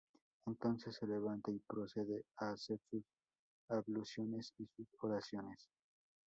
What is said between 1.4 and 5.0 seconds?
y procede a hacer sus abluciones y sus